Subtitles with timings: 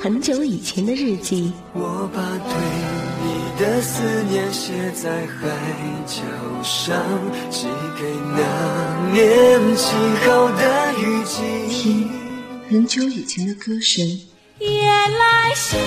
[0.00, 1.52] 很久以前的日记。
[1.72, 2.54] 我把对
[3.24, 5.48] 你的思念写在海
[6.06, 6.22] 角
[6.62, 6.96] 上，
[7.50, 7.66] 寄
[8.00, 8.38] 给那
[9.12, 11.42] 年起好的雨季。
[11.68, 12.08] 听
[12.70, 14.06] 很久以前的歌声。
[14.60, 15.80] 夜来香，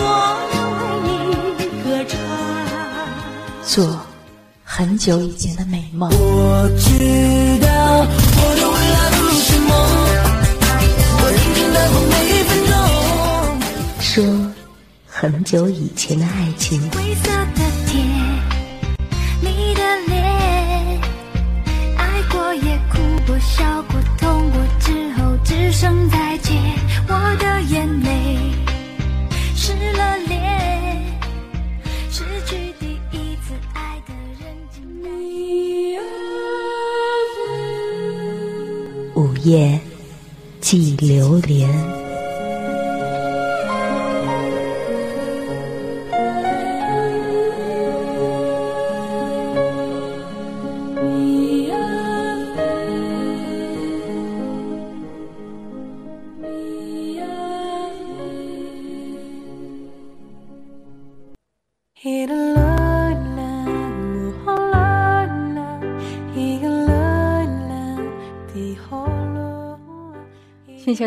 [0.00, 0.02] 我
[1.04, 1.06] 为
[1.58, 2.18] 你歌唱。
[3.62, 4.00] 做
[4.64, 6.10] 很久以前的美梦。
[6.10, 7.68] 我知道
[15.30, 16.80] 很久以前的爱情。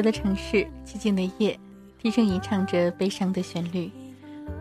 [0.01, 1.59] 的城市，寂静的夜，
[1.99, 3.91] 低声吟唱着悲伤的旋律。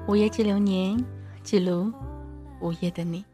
[0.06, 1.02] 午夜记流年，
[1.42, 1.92] 记录
[2.60, 3.24] 午夜的你。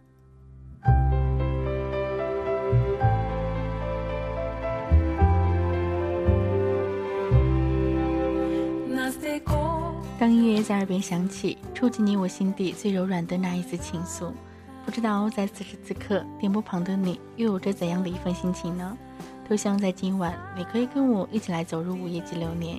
[10.18, 14.32] 当音乐在耳边响起，触及你我心底最柔软的那一丝情愫，
[14.84, 18.96] 不知道在此时此刻，电波旁的你又有着怎样的一份心情呢？
[19.48, 22.78] 都希望在今晚，你可以跟我一起来走入午夜及流年，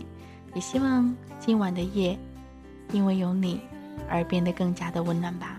[0.54, 2.18] 也希望今晚的夜，
[2.92, 3.62] 因为有你
[4.10, 5.58] 而变得更加的温暖吧。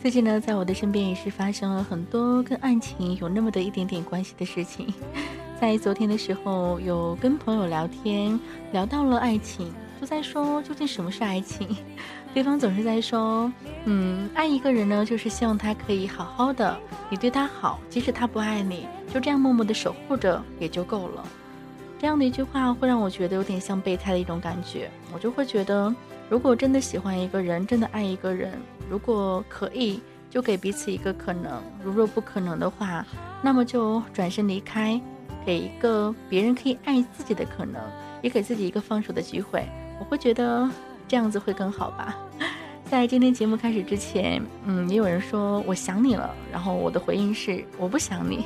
[0.00, 4.92] 最近呢，在我的身边也是发生了很多跟爱情有那么的一点点关系的事情。
[5.60, 8.38] 在昨天的时候，有跟朋友聊天，
[8.72, 9.72] 聊到了爱情。
[10.02, 11.76] 都在说究竟什么是爱情，
[12.34, 13.48] 对方总是在说，
[13.84, 16.76] 嗯，爱一个人呢，就是希望他可以好好的，
[17.08, 21.24] 你对他好，即使他不爱你，就这样默默的守护着也就够了。
[22.00, 25.94] 这样的一句话会让我觉得有点像备胎的一种感觉，我就会觉得，
[26.28, 33.06] 如果真的喜欢一个人，真的爱一个人，如果可以，就给彼此一个可能；如若不可能的话，
[33.40, 35.00] 那么就转身离开，
[35.46, 37.80] 给一个别人可以爱自己的可能，
[38.20, 39.64] 也给自己一个放手的机会。
[40.02, 40.68] 我会觉得
[41.06, 42.18] 这样子会更好吧。
[42.90, 48.44] 在今天节目开始之前，嗯，也有人说我想你了，然后我的回应是我不想你。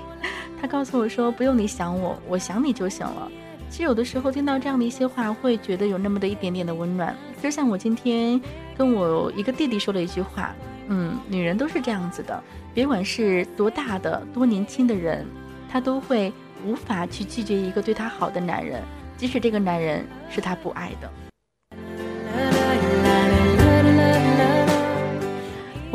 [0.60, 3.32] 他告诉我说不用你想我，我想你就行了。
[3.70, 7.16] 其实有的时候听到这样的一些话，会觉得有那么的一点点的温暖。
[7.42, 8.38] 就像我今天
[8.76, 10.54] 跟我一个弟弟说了一句话，
[10.88, 12.38] 嗯，女人都是这样子的，
[12.74, 15.26] 别管是多大的、多年轻的人，
[15.70, 16.30] 她都会
[16.66, 18.82] 无法去拒绝一个对她好的男人，
[19.16, 21.10] 即使这个男人是她不爱的。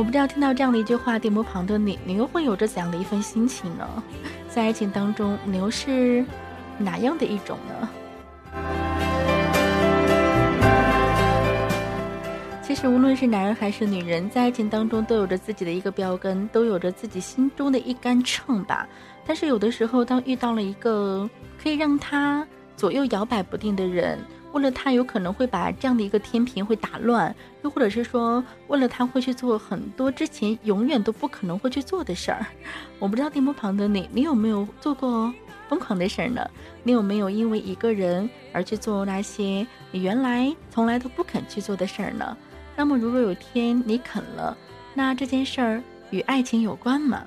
[0.01, 3.88] 我不知道听到这样的一句话，电波旁的你，你又会有着怎样的一份心情呢？
[4.50, 6.25] 在爱情当中，你又是
[6.79, 7.88] 哪样的一种呢？
[12.63, 18.88] 其实，无论是男人还是女人，在爱情当中都有着自己的一个标杆，都有着自己心中的一杆秤吧。
[19.23, 21.29] 但是，有的时候，当遇到了一个
[21.61, 22.44] 可以让他
[22.75, 24.17] 左右摇摆不定的人，
[24.53, 32.45] 为了他有可能会把这样的一个天平会打乱，又或者是说，为了他会去做很多之前永远都不可能会去做的事儿。
[33.00, 35.34] 我不知道电波旁的你，你有没有做过
[35.70, 36.46] 疯狂的事儿呢？
[36.84, 42.35] 你有没有因为一个人而去做那些你原来从来都不肯去做的事儿呢？
[42.75, 44.58] 那么，如果有天你肯了，
[44.93, 47.23] 那这件事儿与爱情有关吗？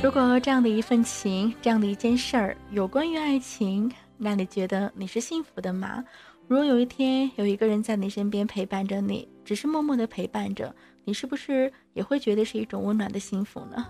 [0.00, 6.04] 如果这样的一份情，这样的一件事儿有关于爱情，那你觉得你是幸福的吗？
[6.46, 10.72] 如果有一天有一个人在你身边陪伴着你，只是默默的陪伴着
[11.04, 13.84] 你，是不是也会觉得是一种温暖的幸福呢？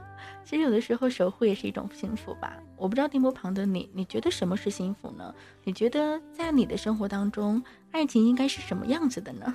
[0.47, 2.57] 其实有的时候守护也是一种幸福吧。
[2.79, 5.33] 我不知道电波旁的你，你觉得什么是幸福呢？
[5.63, 9.55] 你觉得在你的生活当中，爱情应该是什么样子的呢？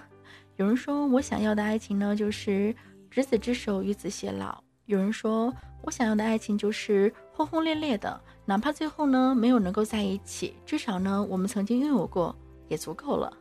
[0.57, 2.75] 有人说我想要的爱情呢，就是
[3.09, 4.62] 执子之手与子偕老。
[4.85, 12.35] 有人说，我想要的爱情就是轰轰烈烈的，哪怕最后呢没有能够在一起，至少呢我们曾经拥有过
[12.67, 13.31] 也足够了。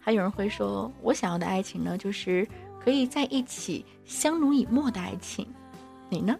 [0.00, 2.48] 还有人会说，我想要的爱情呢，就是
[2.82, 5.46] 可以在一起相濡以沫的爱情。
[6.08, 6.34] 你呢？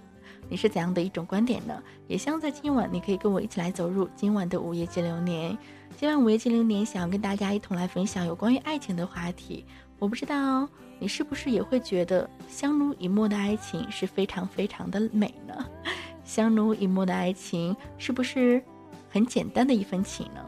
[0.49, 1.82] 你是怎样的一种观点呢？
[2.06, 5.58] 也希望在今晚，你可以跟我一起来走入今晚的午夜激流年。
[5.99, 9.67] 今晚午夜激流年，想要跟大家一同来分享有关于爱情的话题。
[9.99, 15.66] 我不知道你是不是也会觉得相濡以沫的爱情是非常非常的美呢？
[16.25, 18.62] 相濡以沫的爱情是不是
[19.10, 20.40] 很简单的一份情呢？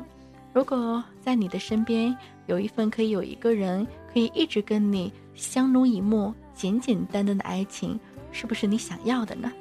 [0.53, 2.17] 如果在你的身边
[2.47, 8.00] 有一份可以有一个人可以一直跟你相濡以沫、简简单单的爱情，
[8.33, 9.53] 是不是你想要的呢？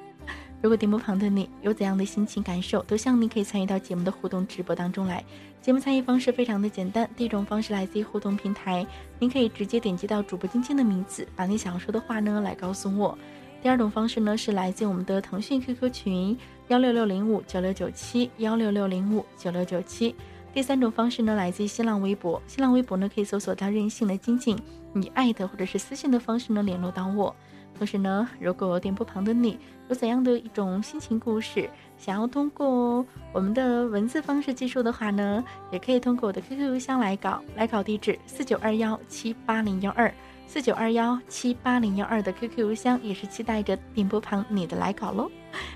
[0.60, 5.24] 如果电波旁的你有怎样的心情感受，都希望你可以参与到节目的互动直播当中来。
[5.68, 8.88] 节目参与方式非常的简单，第一种方式来自于互动平台，
[9.20, 13.20] 您可以直接点击到主播晶晶的名字，把你想要说的话呢来告诉我。
[13.62, 16.38] 第二种方式呢是来自我们的腾讯 QQ 群
[16.70, 20.16] 幺六六零五九六九七幺六六零五九六九七。
[20.54, 24.58] 第三种方式呢来自于新浪微博，新浪微博呢可以搜索到任性的晶晶，
[24.96, 27.36] 以艾特或者是私信的方式呢联络到我。
[27.78, 29.60] 同时呢，如果电波旁的你
[29.90, 40.14] 有怎样的一种心情故事，想要通过我们的文字方式记述的话呢，也可以通过我的 QQ 邮箱来搞，来搞地址四九二幺七八零幺二
[40.46, 45.30] 四九二幺七八零幺二的 QQ 邮箱，也是期待着电波旁你的来稿喽。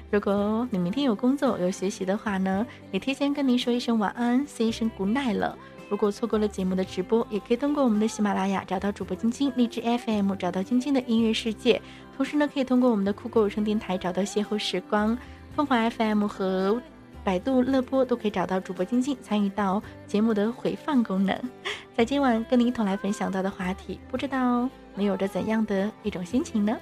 [0.10, 5.58] 如果你明天有工作有学习的话呢，也提前跟您说一声晚安，say 一声 good night 了。
[5.90, 11.82] 如果错过了节目的直播，也可以通过我们的喜马拉雅找到主播晶晶，荔枝 FM 找到晶晶的音乐世界。
[12.16, 15.18] 同时呢，可以通过我们的酷狗有声电台找到邂逅时光，
[15.56, 16.82] 凤凰 FM 和
[17.24, 21.38] 百度乐播都可以找到主播晶晶，参与到节目的回放功能。
[21.94, 26.76] 在今晚跟你一同来分享到的话题，不知道你有着怎样的一种心情呢？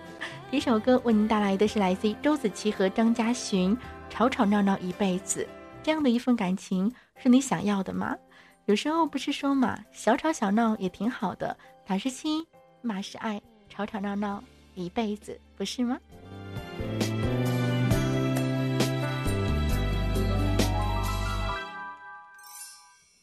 [0.51, 3.75] 第一首歌为您带来的是来自于周子琪和张嘉寻，
[4.09, 5.43] 《吵吵闹闹一辈子》，
[5.83, 8.15] 这样的一份感情是你想要的吗？
[8.65, 12.45] 有时候不是说嘛，小吵小闹也挺好的，打是亲，
[12.81, 14.43] 骂是爱，吵吵闹闹
[14.75, 15.97] 一辈子，不是吗？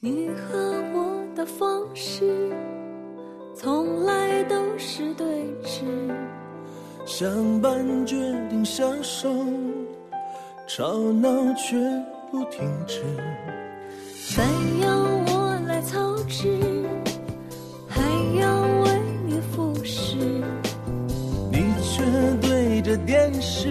[0.06, 0.56] 你和
[0.94, 2.22] 我的方式，
[3.56, 5.26] 从来都是对
[5.64, 5.82] 峙，
[7.04, 8.14] 相伴决
[8.48, 9.28] 定相守，
[10.68, 11.76] 吵闹却
[12.30, 13.02] 不停止。
[14.14, 14.44] 非
[14.80, 15.16] 要。
[15.82, 16.58] 操持，
[17.86, 18.00] 还
[18.40, 20.16] 要为你服侍，
[21.52, 22.02] 你却
[22.40, 23.68] 对着电视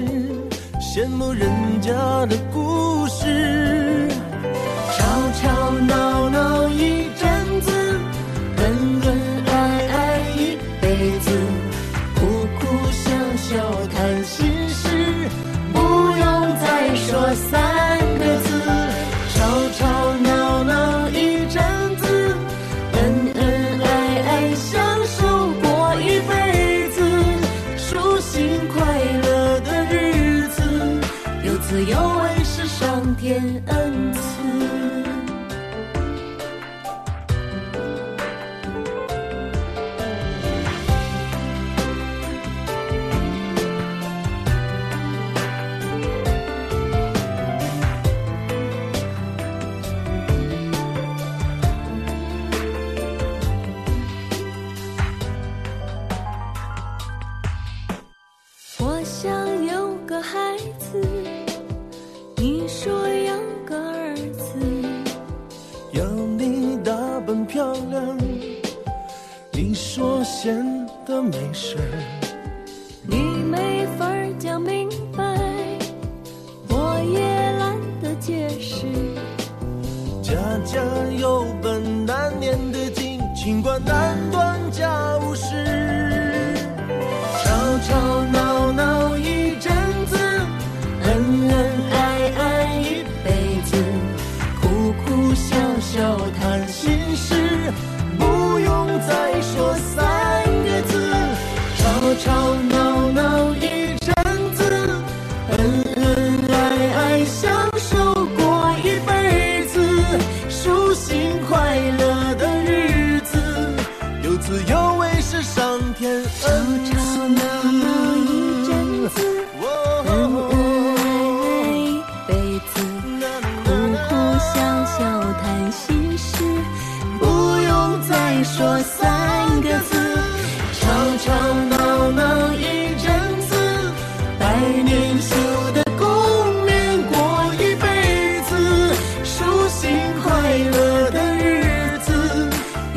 [0.80, 1.50] 羡慕人
[1.82, 1.92] 家
[2.28, 3.75] 的故事，
[13.48, 13.56] 笑
[13.94, 14.88] 看心事
[15.72, 18.50] 不用再说三个字
[19.36, 21.62] 吵吵闹闹一阵
[21.98, 22.36] 子
[22.94, 25.28] 恩恩爱爱相守
[25.62, 26.98] 过一辈子
[27.78, 28.84] 舒心快
[29.22, 30.64] 乐的日子
[31.44, 33.85] 有滋有味是上天恩。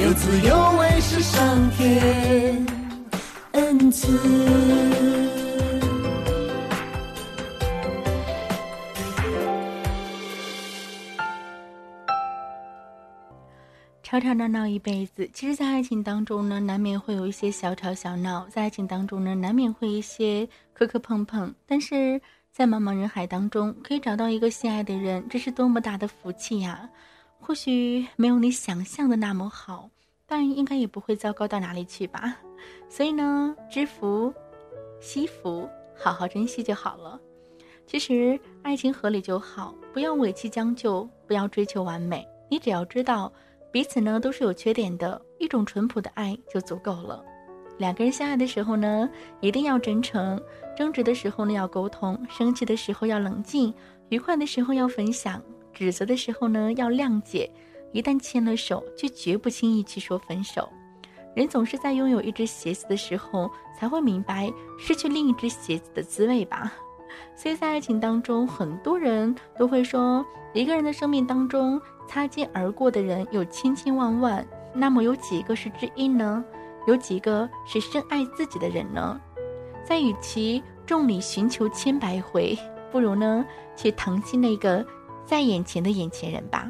[0.08, 2.66] 又为是上天
[3.52, 4.08] 恩赐。
[14.02, 22.18] 吵吵闹闹一辈子其实在爱情当中呢难免会有一些小吵小闹在爱情当中呢难免会一些磕磕碰碰但是
[22.50, 26.88] 在茫茫人海当中可以找到一个心爱的人这是多么大的福气呀。
[27.40, 29.90] 或许没有你想象的那么好
[30.28, 32.36] 但应该也不会糟糕到哪里去吧。
[32.88, 34.32] 所以呢，知福、
[35.00, 37.18] 惜福，好好珍惜就好了。
[37.86, 42.24] 其实，爱情合理就好，不要委屈将就，不要追求完美。
[42.48, 43.32] 你只要知道。
[43.70, 47.22] 彼此呢都是有缺点的，一种淳朴的爱就足够了。
[47.76, 49.08] 两个人相爱的时候呢，
[49.40, 50.38] 一定要真诚；
[50.74, 53.72] 争执的时候呢要沟通，生气的时候要冷静，
[54.08, 57.48] 愉快的时候要分享，指责的时候呢要谅解。
[57.92, 60.68] 一旦牵了手，就绝不轻易去说分手。
[61.34, 66.72] 人总是在拥有一只鞋子的时候，才会明白失去另一只鞋子的滋味吧。
[67.36, 76.44] 所以在爱情当中，很多人都会说，一个人的生命当中擦肩而过的人有千千万万，那么有几个是知音呢？
[76.86, 79.20] 有几个是深爱自己的人呢？
[79.84, 82.58] 在与其众里寻求千百回，
[82.90, 84.84] 不如呢去疼惜那个
[85.24, 86.68] 在眼前的眼前人吧。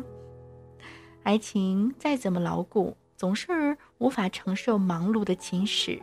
[1.23, 6.01] 爱情再怎么牢固，总是无法承受忙碌的侵蚀，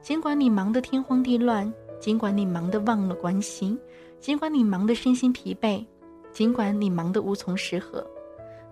[0.00, 1.72] 尽管你忙得天荒地乱。
[2.00, 3.76] 尽管你忙得忘了关心，
[4.20, 5.84] 尽管你忙得身心疲惫，
[6.30, 8.06] 尽管你忙得无从适合，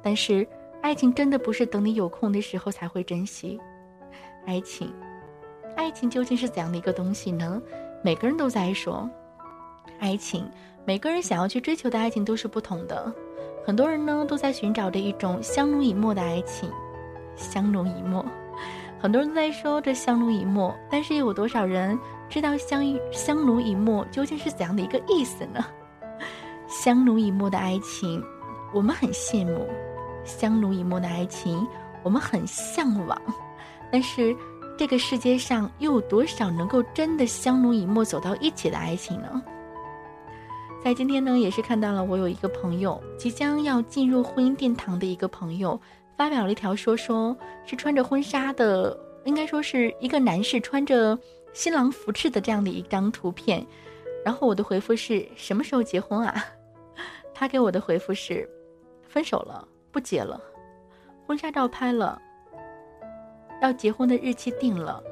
[0.00, 0.47] 但是
[0.81, 3.59] 爱情真的不是等你有空的时候才会珍惜。
[4.47, 4.95] 爱情，
[5.75, 7.61] 爱情究竟是怎样的一个东西呢？
[8.00, 9.11] 每个人都在说，
[9.99, 10.49] 爱情，
[10.85, 13.12] 每个人想要去追求的爱情都是不同的。
[13.67, 16.71] 很多人呢都在寻找着一种相濡以沫的爱情，
[17.35, 18.25] 相濡以沫。
[18.97, 21.99] 很多人都在说这相濡以沫，但是又有多少人？
[22.29, 25.67] 知道相相濡以沫究竟是怎样的一个意思呢？
[26.69, 28.23] 相濡以沫的爱情，
[28.73, 29.67] 我们很羡慕；
[30.25, 31.67] 相濡以沫的爱情，
[32.05, 33.21] 我们很向往。
[33.91, 34.35] 但是，
[34.79, 39.43] 这个世界上又有多少能够真的相濡以沫走到一起的爱情呢？
[40.87, 45.81] 在今天呢，也是看到了我有一个朋友即将要进入婚姻殿堂的一个朋友，
[46.16, 51.19] 发表了一条说说，是穿着婚纱的，应该说是一个男士穿着。
[51.52, 53.66] 新郎服饰的这样的一张图片，
[54.25, 56.45] 然后我的回复是什么时候结婚啊？
[57.35, 58.49] 他给我的回复是，
[59.09, 60.40] 分手了，不结了，
[61.26, 62.16] 婚纱照拍了，
[63.61, 65.02] 要结婚的日期定了，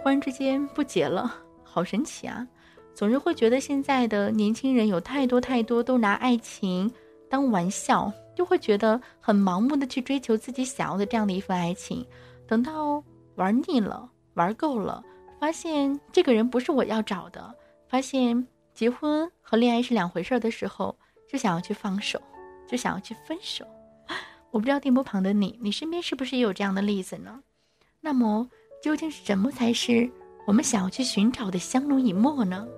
[0.00, 1.34] 忽然之间不结了，
[1.64, 2.46] 好神奇啊！
[2.94, 6.92] 总是会觉得现在的年轻人有太多太多都拿爱情
[7.28, 12.06] 当玩笑，就会觉得很盲目的去追求自己想要的这样的一份爱情，
[12.46, 13.02] 等到
[13.36, 15.02] 玩腻了，玩够了。
[15.40, 17.52] 发现这个人不是我要找的，
[17.88, 20.94] 发现结婚和恋爱是两回事的时候，
[21.28, 22.20] 就想要去放手，
[22.68, 23.66] 就想要去分手。
[24.52, 27.40] 我不知道电波旁的你，你身边是不是也有这样的例子呢？
[28.00, 28.48] 那么，
[28.82, 30.08] 究竟是什么才是
[30.46, 32.68] 我们想要去寻找的相濡以沫呢？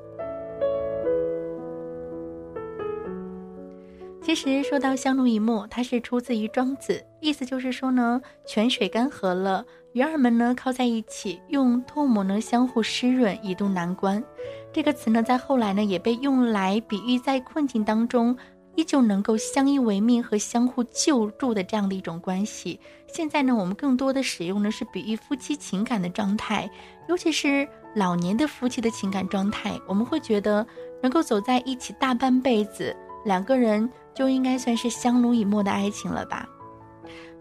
[4.24, 9.62] 其实说到相濡以沫，它是出自于庄子，意思就是说呢，泉水干涸了，
[9.92, 14.24] 鱼儿们呢靠在一起，用唾沫呢相互湿润，以渡难关。
[14.72, 18.34] 这个词呢，在后来呢也被用来比喻在困境当中
[18.76, 22.80] 依旧能够相依为命和相互救助的这样的一种关系。
[23.06, 26.68] 现在呢，我们更多的使用的是比喻夫妻情感的状态，
[27.10, 30.66] 尤其是老年的夫妻的情感状态，我们会觉得
[31.02, 33.86] 能够走在一起大半辈子，两个人。
[34.14, 36.48] 就应该算是相濡以沫的爱情了吧？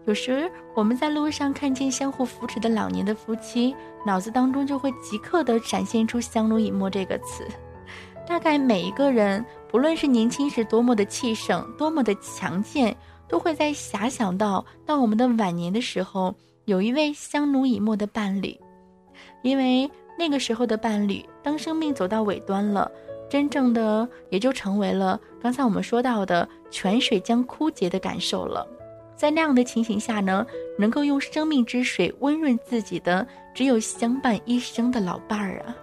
[0.06, 7.46] 有时我们在路上看见相互扶持的老年的夫妻，脑子当中就会即刻的闪现出“相濡以沫”这个词。
[8.26, 12.94] 大概每一个人，不论是年轻时多么的气盛、多么的强健，
[13.28, 16.34] 都会在遐想到，到我们的晚年的时候，
[16.66, 18.58] 有一位相濡以沫的伴侣，
[19.42, 22.90] 因为那个时候的伴侣，当生命走到尾端了。
[23.28, 28.66] 真正的也就成为了刚才我们说到的泉水将枯竭的感受了。
[29.16, 30.46] 在那样的情形下呢，
[30.78, 35.76] 能够用生命之水温润自己的，只有相伴一生的老伴儿啊！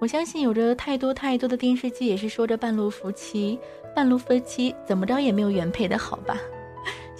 [0.00, 3.58] 我相信有着太多太多的电视剧也是说着半路夫妻，
[3.94, 6.36] 半路夫妻怎么着也没有原配的好吧？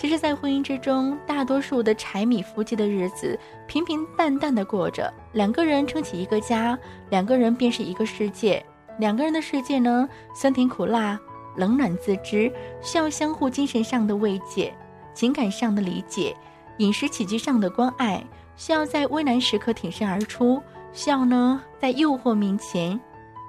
[0.00, 6.78] 其实，在婚姻之中，大多数的柴米夫妻的日子平平淡淡的过着，两个人撑起一个家，
[7.10, 8.64] 两个人便是一个世界。
[8.98, 11.20] 两个人的世界呢，酸甜苦辣，
[11.54, 14.72] 冷暖自知，需要相互精神上的慰藉，
[15.12, 16.34] 情感上的理解，
[16.78, 18.24] 饮食起居上的关爱，
[18.56, 20.62] 需要在危难时刻挺身而出，
[20.94, 22.98] 需要呢在诱惑面前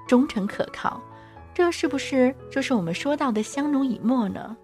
[0.05, 1.01] 忠诚可靠。
[1.53, 4.57] 这是不是就是我们说到的相濡以沫呢？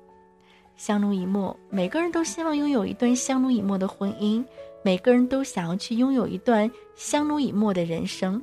[0.78, 4.46] 相濡以沫，每个人都希望拥有一段相濡以沫的婚姻，
[4.84, 8.42] 每个人都想要去拥有一段相濡以沫的人生。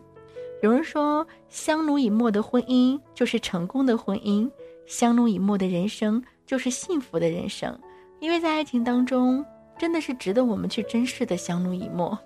[0.61, 4.51] 有人说，相濡以沫的婚姻就是成功的婚姻，
[4.85, 7.79] 相濡以沫的人生就是幸福的人生。
[8.19, 9.45] 因为在爱情当中，
[9.79, 12.19] 真的是值得我们去珍视的相濡以沫。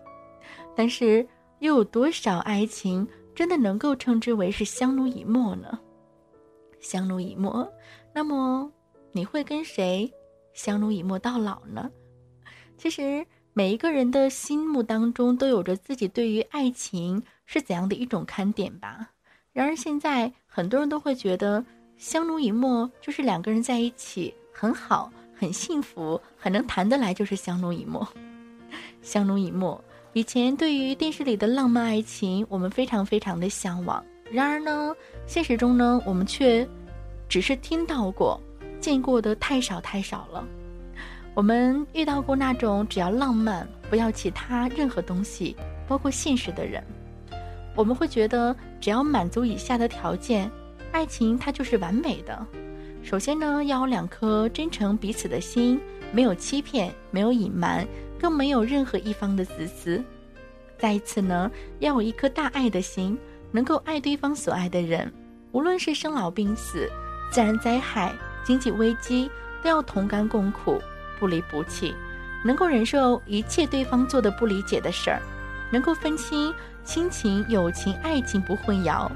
[0.74, 1.26] 但是，
[1.58, 5.78] 又有多少爱情真的能够称之为是相濡以沫呢？
[6.80, 7.70] 相濡以沫，
[8.14, 8.72] 那么。
[9.12, 10.12] 你会跟谁
[10.52, 11.90] 相濡以沫到老呢？
[12.76, 19.10] 其实每一个人的心目当中都有着自己对于爱情是怎样的一种看点吧。
[19.52, 21.64] 然而现在很多人都会觉得
[21.96, 28.06] 相濡以沫就是两个人在一起很好、很幸福、很能谈得来，就是相濡以沫。
[29.02, 34.04] 相濡以沫，以前对于电视里的浪漫爱情，我们非常非常的向往。
[34.30, 34.94] 然而呢，
[35.26, 36.68] 现实中呢，我们却
[37.28, 38.40] 只是听到过。
[38.80, 40.44] 见过的太少太少了，
[41.34, 45.56] 我们遇到过那种只要浪漫不要其他任何东西，
[45.86, 46.82] 包括现实的人，
[47.74, 50.50] 我们会觉得只要满足以下的条件，
[50.92, 52.46] 爱情它就是完美的。
[53.02, 55.80] 首先呢，要有两颗真诚彼此的心，
[56.12, 57.86] 没有欺骗，没有隐瞒，
[58.20, 60.02] 更没有任何一方的自私。
[60.78, 63.18] 再一次呢，要有一颗大爱的心，
[63.50, 65.12] 能够爱对方所爱的人，
[65.52, 66.90] 无论是生老病死、
[67.30, 68.12] 自然灾害。
[68.48, 69.30] 经济危机
[69.62, 70.80] 都要同甘共苦，
[71.20, 71.94] 不离不弃，
[72.42, 75.20] 能够忍受一切对方做的不理解的事儿，
[75.70, 79.06] 能够分清亲情、友情、爱情不混淆，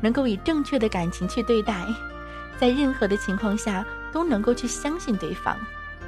[0.00, 1.86] 能够以正确的感情去对待，
[2.58, 5.56] 在任何的情况下都能够去相信对方，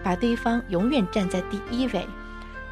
[0.03, 2.05] 把对方永远站在第一位，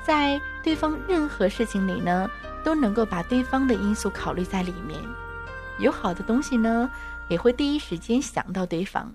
[0.05, 2.29] 在对方任何事情里呢，
[2.65, 4.99] 都能够把对方的因素考虑在里面，
[5.79, 6.91] 有好的东西呢，
[7.29, 9.09] 也会第一时间想到对方。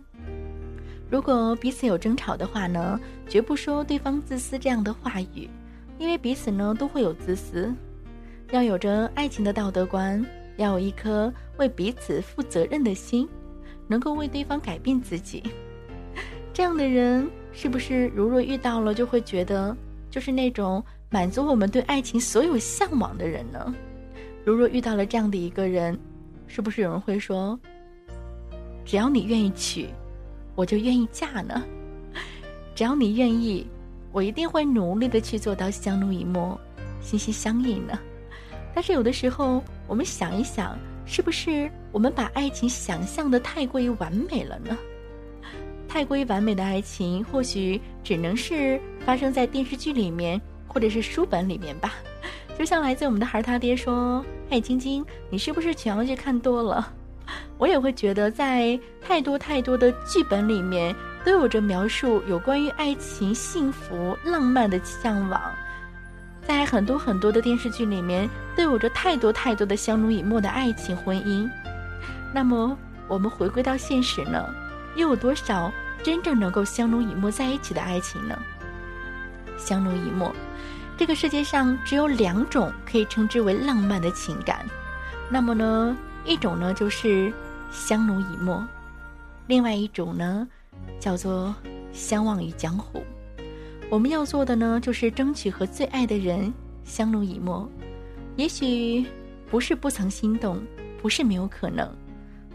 [1.09, 5.49] 如果彼此有争吵的话呢，绝不说对方自私这样的话语，
[5.99, 7.73] 因为彼此呢都会有自私。
[8.51, 10.23] 要有着爱情的道德观，
[10.57, 13.27] 要有一颗为彼此负责任的心，
[13.87, 15.43] 能够为对方改变自己。
[16.53, 19.75] 这样的人是不是如若遇到了就会觉得
[20.09, 23.73] 就是那种满足我们对爱情所有向往的人呢？
[24.43, 25.97] 如若遇到了这样的一个人，
[26.47, 27.59] 是不是有人会说，
[28.85, 29.87] 只要你愿意娶？
[30.55, 31.63] 我就愿意嫁呢，
[32.73, 33.67] 只要你愿意，
[34.11, 36.59] 我一定会努力的去做到相濡以沫、
[37.01, 37.99] 心心相印呢。
[38.73, 44.77] 但是有的时候，我们想一想，是不是我们把爱情想象的太过于完美了呢？
[45.87, 51.93] 太过于完美的爱情，或许只能是发生在电视剧里面，或者是书本里面吧。
[52.57, 56.93] 就像来自我们的孩儿他爹说：“爱晶晶，你是不是全要剧看多了？”
[57.57, 65.39] 我也会觉得，在太多太多的剧本里面，都有着描述有关于爱情、幸福、浪漫的向往；
[66.45, 71.49] 在很多很多的电视剧里面，都有着太多太多的相濡以沫的爱情婚姻。
[72.33, 74.45] 那么，我们回归到现实呢，
[74.95, 75.71] 又有多少
[76.03, 78.37] 真正能够相濡以沫在一起的爱情呢？
[79.57, 80.35] 相濡以沫，
[80.97, 84.65] 这个世界上只有两种可以称之为浪漫的情感。
[85.29, 85.95] 那么呢？
[86.25, 87.31] 一种呢就是
[87.71, 88.65] 相濡以沫，
[89.47, 90.47] 另外一种呢
[90.99, 91.53] 叫做
[91.93, 93.03] 相忘于江湖。
[93.89, 96.51] 我们要做的呢就是争取和最爱的人
[96.83, 97.69] 相濡以沫。
[98.35, 99.05] 也许
[99.49, 100.61] 不是不曾心动，
[101.01, 101.89] 不是没有可能，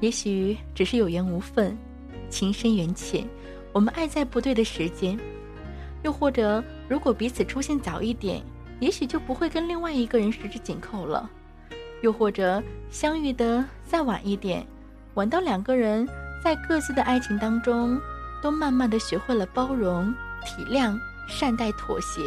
[0.00, 1.78] 也许只是有缘无分，
[2.28, 3.26] 情深缘浅，
[3.72, 5.18] 我们爱在不对的时间。
[6.02, 8.42] 又或者，如果彼此出现早一点，
[8.80, 11.30] 也许就不会跟另外一个人十指紧扣了。
[12.02, 14.66] 又或者相遇的再晚一点，
[15.14, 16.08] 晚到两个人
[16.42, 18.00] 在各自的爱情当中，
[18.42, 20.12] 都慢慢的学会了包容、
[20.44, 22.22] 体谅、善待、妥协，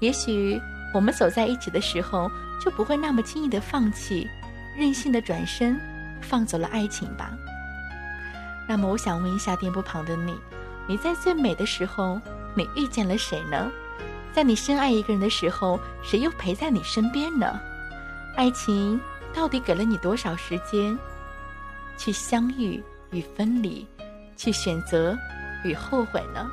[0.00, 0.60] 也许
[0.94, 4.28] 我们走在一起的时候，就不会那么轻易的放弃，
[4.76, 5.78] 任性的转身，
[6.20, 7.30] 放走了爱情吧。
[8.66, 10.34] 那么，我想问一下电波旁的你，
[10.86, 12.18] 你在最美的时候，
[12.54, 13.70] 你遇见了谁呢？
[14.32, 17.60] 在你深爱一个人的时候，谁又陪在你身边呢？
[18.36, 19.00] 爱情
[19.32, 20.96] 到底给了你多少时间，
[21.96, 23.86] 去相遇与分离，
[24.36, 25.16] 去选择
[25.64, 26.50] 与后悔呢？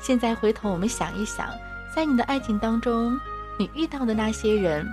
[0.00, 1.48] 现在回头我们想一想，
[1.94, 3.18] 在你的爱情当中，
[3.58, 4.86] 你遇到的那些人，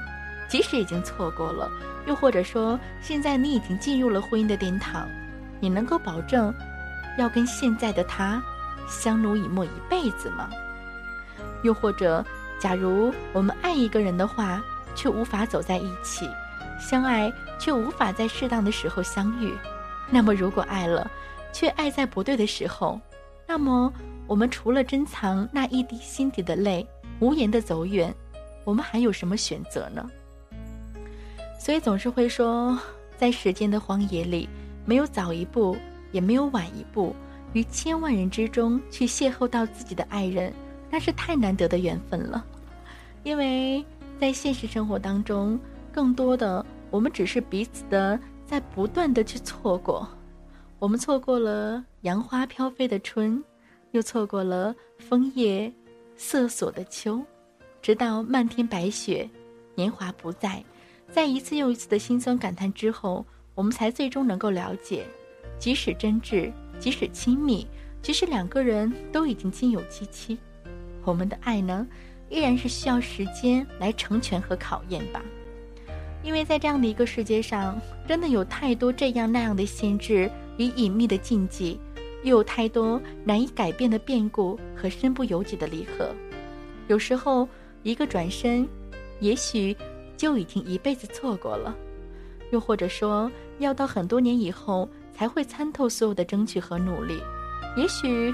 [0.48, 1.70] 即使已经错过了，
[2.06, 5.08] 又或者说现在你已经进入了婚姻的殿堂，
[5.60, 6.54] 你能够保证
[7.18, 8.42] 要跟现在的他
[8.88, 10.48] 相濡以沫一辈子吗？
[11.64, 12.24] 又或者，
[12.60, 14.62] 假如我们爱一个人的话？
[14.96, 16.30] 却无法走在一起，
[16.80, 19.54] 相爱却无法在适当的时候相遇。
[20.10, 21.10] 那么，如果爱了，
[21.52, 23.00] 却爱在不对的时候，
[23.48, 23.92] 那么
[24.28, 26.86] 我们除了珍藏那一滴心底的泪，
[27.20, 28.14] 无言的走远，
[28.64, 30.10] 我们还有什么选择呢？
[31.60, 32.78] 所以总是会说，
[33.18, 34.50] 在时间的荒野里，
[34.86, 35.78] 没有早一步，
[36.12, 37.16] 也没有晚一步，
[37.54, 40.54] 于千万人之中去邂逅到自己的爱人，
[40.92, 42.46] 那是太难得的缘分了。
[43.24, 43.86] 因为
[44.20, 45.60] 在现实生活当中，
[45.92, 50.08] 更多的我们只是彼此的在不断的去错过，
[50.80, 53.44] 我们错过了杨花飘飞的春，
[53.92, 55.72] 又错过了枫叶
[56.16, 57.22] 瑟索的秋，
[57.82, 59.30] 直到漫天白雪，
[59.76, 60.64] 年华不在。
[61.12, 65.06] 在一次又一次的心酸感叹之后，我们才最终能够了解，
[65.60, 67.68] 即使真挚，即使亲密，
[68.02, 70.38] 即使两个人都已经心有戚戚，
[71.04, 71.86] 我们的爱呢，
[72.34, 75.22] 依然是需要时间来成全和考验吧。
[76.24, 81.80] 因为在这样的一个世界上，真的有太多这样那样的限制与隐秘的禁忌，
[82.24, 86.10] 又有太多难以改变的变故和身不由己的离合。
[86.88, 87.48] 有时候，
[87.84, 88.68] 一个转身，
[89.20, 89.78] 也许。
[90.16, 91.76] 就已经一辈子错过了，
[92.52, 97.20] 又或者说要到很多年以后才会参透所有的争取和努力，
[97.76, 98.34] 也许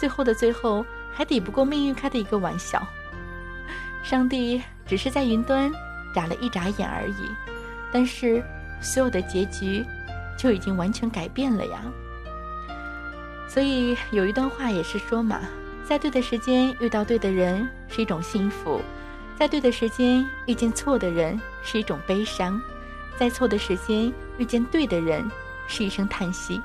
[0.00, 2.82] 最后的最后还抵不过命运开的一个玩笑。
[4.08, 5.70] 上帝只是在云端
[6.14, 7.28] 眨了一眨眼而已，
[7.92, 8.42] 但是
[8.80, 9.84] 所有的结局
[10.34, 11.82] 就已经完全改变了呀。
[13.46, 15.42] 所以有一段话也是说嘛，
[15.84, 18.80] 在对的时间遇到对的人是一种幸福。
[19.38, 22.58] 在对的时间遇见错的人是一种悲伤，
[23.18, 25.22] 在错的时间遇见对的人
[25.66, 26.58] 是一声叹息，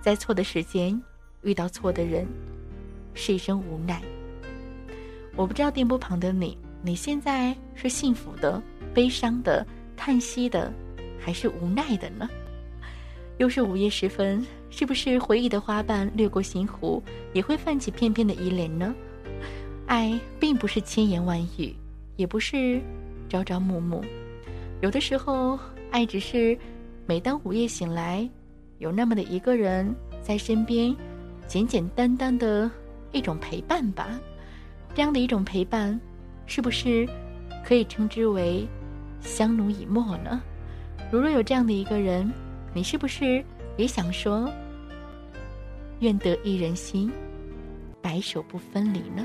[0.00, 0.98] 在错的时间
[1.42, 2.26] 遇到错的人
[3.12, 4.00] 是一声无奈。
[5.36, 8.60] 我不知道电波旁的你，你现在是幸福的、
[8.92, 9.66] 悲伤的、
[9.96, 10.72] 叹息的，
[11.18, 12.28] 还是无奈的呢？
[13.38, 18.94] 又是午夜时分，是不是回忆的花瓣掠过心湖，也会泛起片片的依恋呢？
[19.86, 21.74] 爱并不是千言万语。
[22.16, 22.78] 也不是
[23.28, 24.04] 朝朝暮暮，
[24.82, 25.58] 有的时候，
[25.90, 26.56] 爱只是
[27.06, 28.28] 每当午夜醒来，
[28.78, 30.94] 有那么的一个人在身边，
[31.46, 32.70] 简简单单的
[33.12, 34.20] 一种陪伴吧。
[34.94, 35.98] 这样的一种陪伴，
[36.46, 37.08] 是不是
[37.64, 38.66] 可以称之为
[39.20, 40.42] 相濡以沫呢？
[41.10, 42.30] 如若有这样的一个人，
[42.74, 43.44] 你是不是
[43.76, 44.50] 也想说，
[46.00, 47.10] 愿得一人心，
[48.00, 49.24] 白首不分离呢？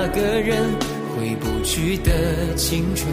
[0.00, 0.62] 那个人，
[1.16, 3.08] 回不去的青春，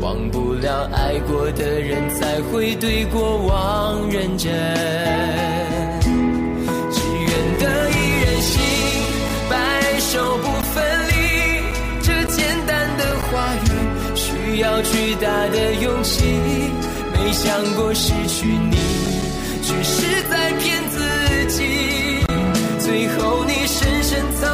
[0.00, 4.52] 忘不了爱过的人，才会对过往认真。
[6.90, 7.94] 只愿得一
[8.24, 8.60] 人心，
[9.48, 9.54] 白
[10.00, 11.12] 首不分离。
[12.02, 13.70] 这简单的话语，
[14.16, 16.24] 需要巨大的勇气。
[17.12, 18.76] 没想过失去你，
[19.62, 20.98] 只是在骗自
[21.56, 21.62] 己。
[22.80, 24.53] 最后你深深藏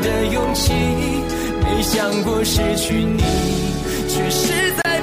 [0.00, 0.72] 的勇气。
[1.62, 3.22] 没想过失去你，
[4.08, 5.00] 却是在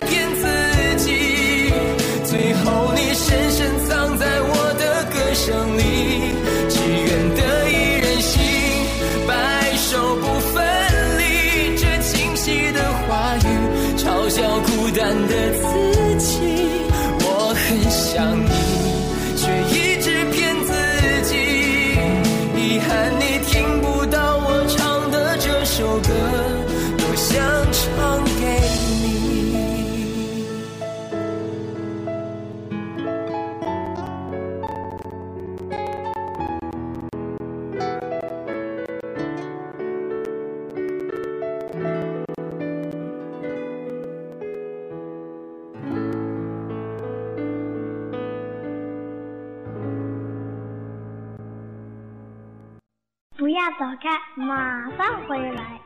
[53.71, 55.79] 走开，马上回来。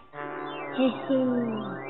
[0.75, 1.80] 嘿嘿。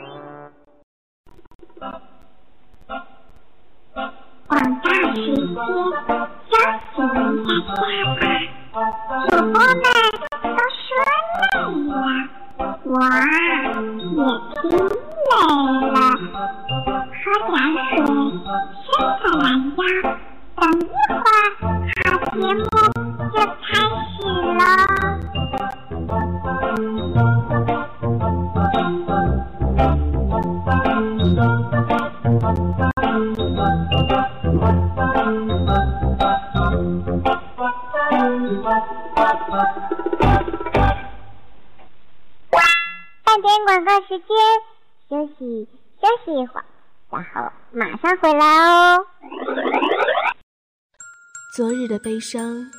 [52.22, 52.72] 伤，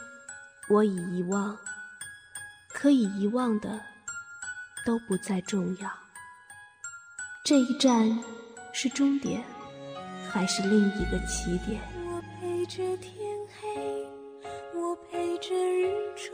[0.68, 1.58] 我已遗忘，
[2.68, 3.80] 可以遗忘的
[4.86, 5.90] 都不再重要。
[7.44, 8.08] 这一站
[8.72, 9.42] 是终点，
[10.30, 11.80] 还是另一个起点？
[12.06, 13.12] 我陪着天
[13.60, 14.06] 黑，
[14.74, 16.32] 我陪着日出，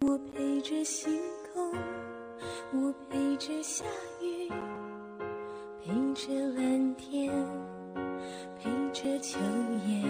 [0.00, 1.20] 我陪着星
[1.52, 1.70] 空，
[2.72, 3.84] 我陪着下
[4.22, 4.50] 雨，
[5.84, 7.30] 陪着蓝天，
[8.58, 9.38] 陪着秋
[9.86, 10.03] 叶，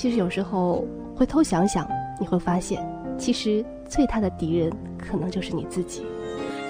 [0.00, 0.82] 其实有时候
[1.14, 1.86] 回头想想，
[2.18, 2.82] 你会发现，
[3.18, 6.06] 其实最大的敌人可能就是你自己。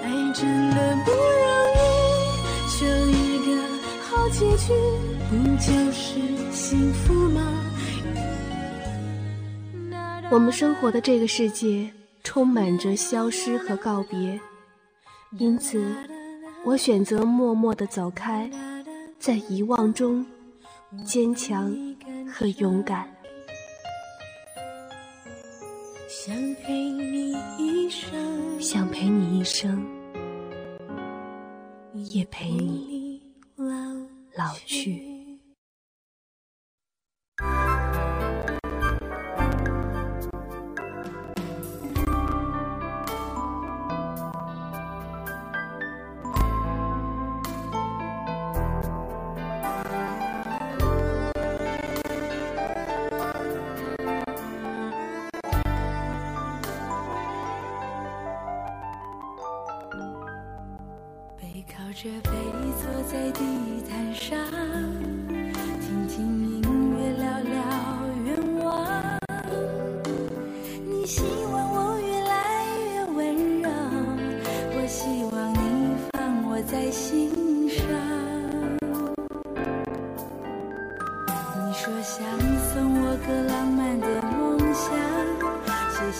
[0.03, 1.17] 爱真的不容
[1.71, 1.79] 易，
[2.67, 3.63] 求一个
[4.01, 4.73] 好结局，
[5.29, 6.19] 不就是
[6.51, 7.41] 幸福吗？
[10.29, 11.89] 我们生活的这个世界
[12.25, 14.37] 充满着消失和告别，
[15.37, 15.81] 因此，
[16.65, 18.51] 我选择默默的走开，
[19.17, 20.25] 在遗忘中
[21.05, 21.73] 坚强
[22.29, 23.07] 和勇敢。
[26.23, 29.83] 想陪你一生，想陪你一生，
[31.95, 33.19] 也陪你
[34.35, 35.10] 老去。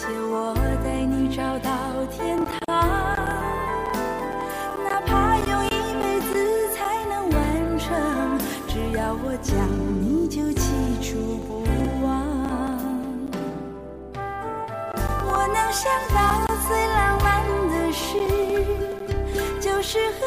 [0.02, 1.70] 谢我带你找到
[2.10, 2.50] 天堂。
[4.84, 5.70] 哪怕用一
[6.02, 6.34] 辈子
[6.74, 7.38] 才能完
[7.78, 7.86] 成，
[8.68, 9.54] 只要我讲，
[10.02, 10.66] 你就记
[11.04, 11.62] 住不
[12.04, 12.10] 忘。
[15.24, 16.20] 我能想到
[16.68, 18.18] 最浪漫的事，
[19.60, 20.26] 就是和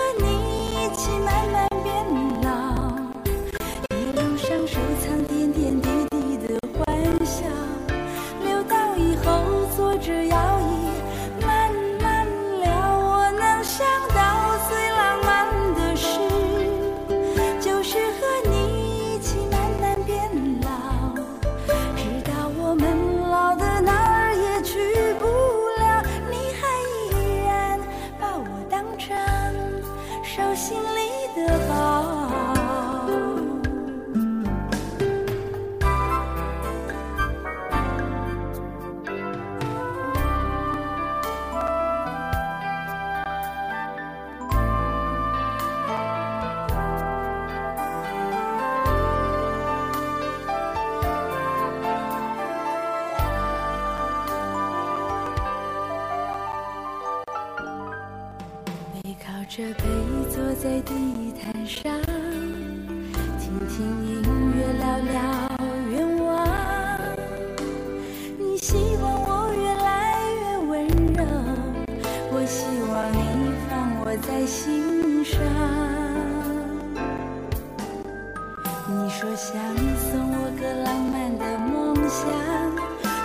[82.08, 82.28] 想，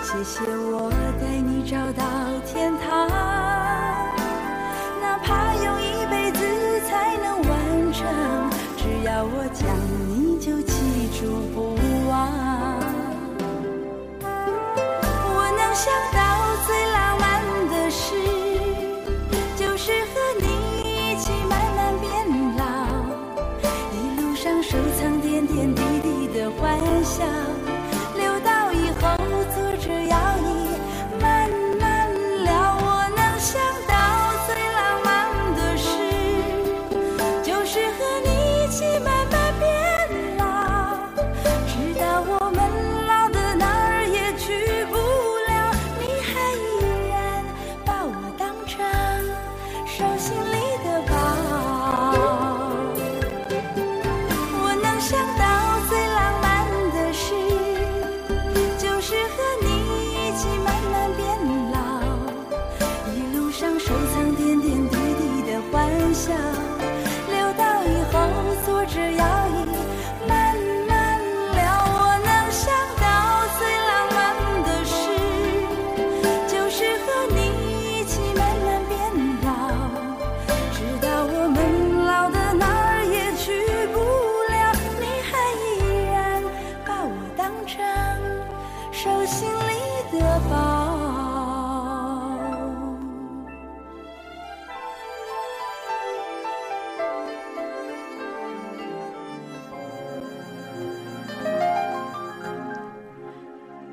[0.02, 0.90] 谢谢我
[1.20, 2.04] 带你找到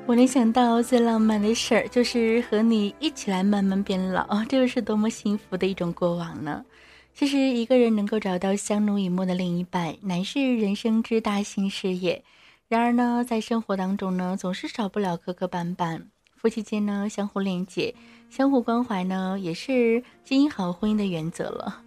[0.08, 6.64] 我能想到最浪漫的事儿，就是和你一起来慢慢变老，这又是多么幸福的一种过往呢？
[7.12, 12.24] 其实，一个人能够找到相濡以沫的另一半，乃是人生之大幸事业。
[12.68, 16.00] 然而呢，在生活当中呢，总是少不了磕磕绊绊。
[16.34, 17.94] 夫妻间呢，相互谅解、
[18.30, 21.82] 相互关怀呢，也是经营好婚姻的原则了。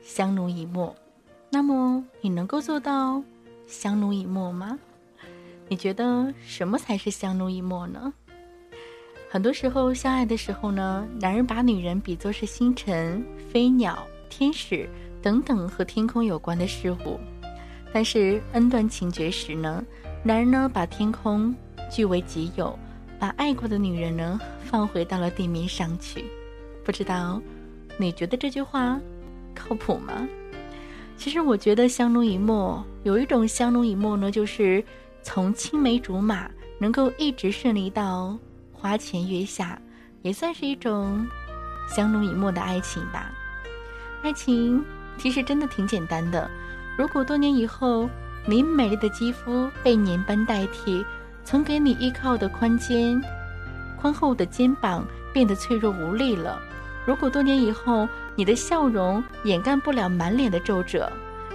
[0.00, 0.94] 相濡以沫，
[1.50, 3.20] 那么你能够做到
[3.66, 4.78] 相濡以沫吗？
[5.68, 8.12] 你觉得什么才是相濡以沫呢？
[9.30, 14.88] 很多时候，相爱的时候呢，男人把女人比作是星辰、飞鸟、天使
[15.22, 17.18] 等等和天空有关的事物；
[17.92, 19.84] 但是恩断情绝时呢，
[20.22, 21.52] 男人呢把天空
[21.90, 22.78] 据为己有，
[23.18, 26.24] 把爱过的女人呢放回到了地面上去。
[26.84, 27.40] 不知道
[27.96, 29.00] 你觉得这句话
[29.54, 30.28] 靠谱吗？
[31.16, 34.84] 其实我觉得相濡以沫有一种相濡以沫呢，就是
[35.24, 36.48] 从青梅竹马
[36.78, 38.38] 能够一直顺利到
[38.72, 39.80] 花前月下，
[40.20, 41.26] 也算是一种
[41.88, 43.32] 相濡以沫的爱情吧。
[44.22, 44.84] 爱情
[45.16, 46.48] 其实真的挺简单的，
[46.96, 48.08] 如果多年以后
[48.46, 51.04] 你美丽的肌肤被年斑代替，
[51.42, 53.20] 曾给你依靠的宽肩、
[53.98, 56.60] 宽厚的肩膀变得脆弱无力了。
[57.06, 58.06] 如果多年以后，
[58.36, 61.10] 你的笑容掩盖不了满脸的皱褶，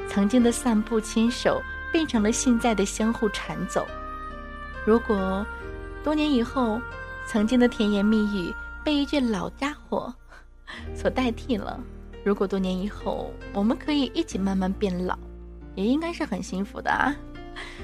[0.07, 1.61] 曾经的散步牵手
[1.92, 3.88] 变成了现在的相互缠走，
[4.86, 5.46] 如果
[6.04, 6.80] 多年以后，
[7.28, 10.14] 曾经的甜言蜜语被一句“老家伙”
[10.96, 11.80] 所代替了，
[12.24, 15.18] 如果多年以后我们可以一起慢慢变老，
[15.76, 17.16] 也应该是很幸福的啊。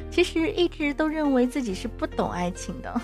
[0.10, 3.01] 其实一直都认为自己是不懂爱情的，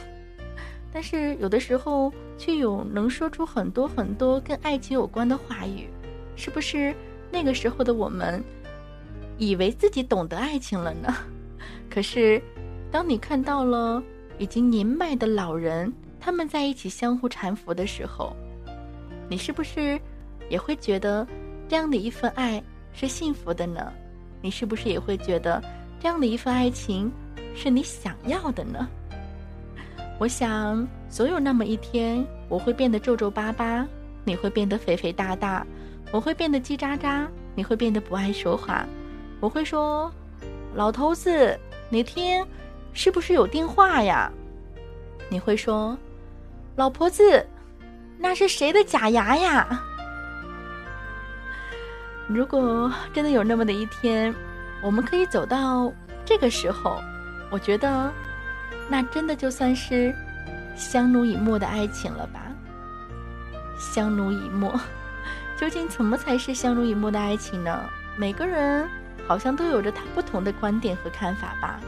[0.93, 5.89] 但是有的时候却有能说出很多很多跟爱情有关的话语，
[6.35, 6.95] 是不是
[7.29, 8.41] 那个时候的我们
[9.37, 11.13] 以为自己懂得爱情了呢？
[11.89, 12.41] 可是，
[12.91, 14.01] 当你看到了
[14.37, 18.35] 已经年迈的老人他们在一起相互搀扶的时候，
[19.29, 19.99] 你是不是
[20.49, 21.27] 也会觉得
[21.67, 22.61] 这样的一份爱
[22.93, 23.91] 是幸福的呢？
[24.41, 25.61] 你是不是也会觉得？
[25.99, 27.11] 这样的一份爱情，
[27.53, 28.87] 是你想要的呢？
[30.17, 33.87] 我想，总有那么一天，我会变得皱皱巴巴，
[34.23, 35.63] 你会变得肥肥大大，
[36.11, 38.83] 我会变得叽喳喳，你会变得不爱说话。
[39.41, 40.09] 我会说
[40.75, 42.45] ：“老头子，你听，
[42.93, 44.31] 是不是有电话呀？”
[45.29, 45.97] 你会说
[46.77, 47.45] ：“老婆子，
[48.19, 49.83] 那是谁的假牙呀？”
[52.29, 54.33] 如果真的有那么的一天，
[54.81, 55.91] 我们可以走到
[56.23, 57.01] 这个时候，
[57.49, 58.11] 我觉得，
[58.87, 60.15] 那真的就算是
[60.75, 62.39] 相濡以沫的爱情了吧。
[63.77, 64.79] 相濡以沫，
[65.59, 67.89] 究竟怎么才是相濡以沫的爱情呢？
[68.15, 68.87] 每个人
[69.31, 71.79] 好像都有着他不同的观点和看法吧。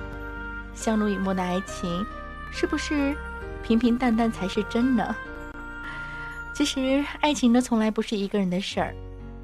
[0.73, 2.05] 相濡以沫的爱情，
[2.53, 3.13] 是不是
[3.61, 5.13] 平平淡淡才是真呢？
[6.53, 8.95] 其实，爱情呢，从来不是一个人的事儿。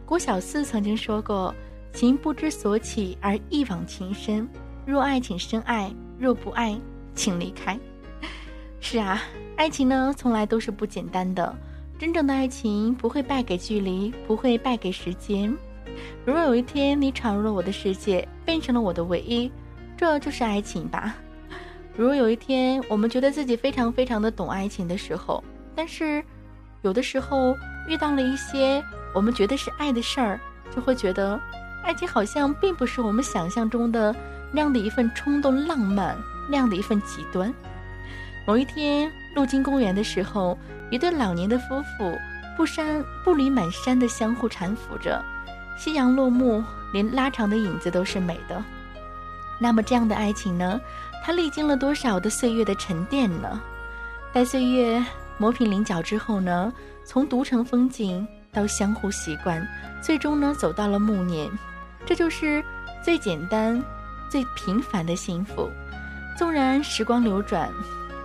[0.06, 1.54] 郭小四曾经说过。
[1.92, 4.48] 情不知所起而一往情深，
[4.86, 6.80] 若爱请深爱，若不爱
[7.16, 7.78] 请离开。
[8.80, 9.22] 是啊，
[9.58, 11.54] 爱情呢从来都是不简单的。
[11.98, 15.54] 真正的爱情不会败给距离，不会败给时间。
[16.26, 19.52] 如若有一天你闯入了我的世界，变成了我的唯一，
[19.98, 21.16] 这就是爱情吧。
[21.96, 25.44] 如若有一天我们觉得自己非常非常的懂爱情的时候，
[25.76, 26.24] 但是
[26.82, 27.56] 有的时候
[27.88, 28.84] 遇到了一些
[29.14, 30.40] 我们觉得是爱的事儿，
[30.76, 31.40] 就会觉得。
[31.82, 34.14] 爱情好像并不是我们想象中的
[34.52, 36.16] 那样的一份冲动、浪漫，
[36.50, 37.52] 那样的一份极端。
[38.46, 40.58] 某一天路经公园的时候，
[40.92, 42.16] 一对老年的夫妇
[42.58, 45.24] 不山步履满山的相互搀扶着。
[45.80, 46.62] 夕阳落幕，
[46.92, 48.62] 连拉长的影子都是美的。
[49.58, 50.78] 那么这样的爱情呢？
[51.24, 53.62] 它历经了多少的岁月的沉淀呢？
[54.34, 55.02] 待岁月
[55.38, 56.74] 磨平棱角之后呢？
[57.06, 59.66] 从独城风景到相互习惯，
[60.02, 61.50] 最终呢走到了暮年。
[62.06, 62.62] 这就是
[63.02, 63.82] 最简单、
[64.30, 65.70] 最平凡的幸福。
[66.38, 67.70] 纵然时光流转，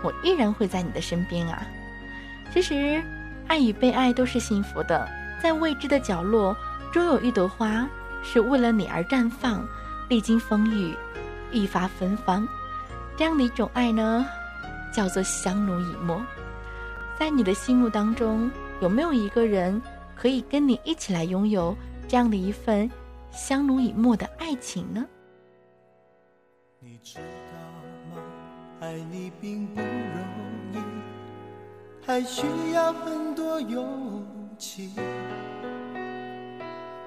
[0.02, 1.62] 我依然会在你的身边啊。
[2.52, 3.00] 其实，
[3.46, 5.09] 爱与被爱都是幸福的。
[5.42, 6.57] 在未知的角落，
[6.95, 7.90] 终有一朵花
[8.22, 9.66] 是为了你而绽放，
[10.09, 10.95] 历经风雨，
[11.51, 12.47] 一发芬芳。
[13.16, 14.24] 这样的一种爱呢，
[14.92, 16.24] 叫做相濡以沫。
[17.18, 18.49] 在你的心目当中，
[18.80, 19.82] 有没有一个人
[20.14, 21.76] 可以跟你一起来拥有
[22.07, 22.88] 这样的一份？
[23.32, 25.05] 相濡以沫的爱情呢？
[26.78, 28.22] 你知道吗？
[28.78, 29.90] 爱你并不容
[30.72, 30.78] 易，
[32.07, 34.24] 还需要很多勇
[34.57, 34.92] 气。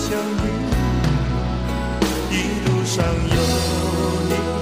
[0.00, 0.44] 相遇。
[2.30, 2.34] 一
[2.64, 3.38] 路上有
[4.28, 4.59] 你，